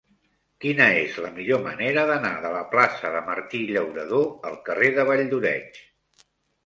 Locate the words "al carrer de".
4.51-5.07